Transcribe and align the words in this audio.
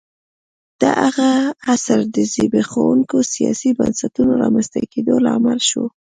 دغه 0.83 1.29
عصر 1.73 1.99
د 2.15 2.17
زبېښونکو 2.33 3.17
سیاسي 3.33 3.69
بنسټونو 3.79 4.31
رامنځته 4.43 4.79
کېدو 4.93 5.15
لامل 5.25 5.59
شو 5.69 5.83